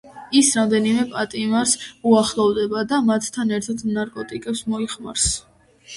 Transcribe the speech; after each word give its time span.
ის 0.37 0.47
რამდენიმე 0.59 1.03
პატიმარს 1.11 1.75
უახლოვდება 2.11 2.83
და 2.95 3.01
მათთან 3.11 3.55
ერთად 3.59 3.87
ნარკოტიკებს 3.99 4.65
მოიხმარს. 4.75 5.29